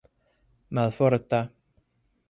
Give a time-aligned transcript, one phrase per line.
[0.75, 1.41] malforta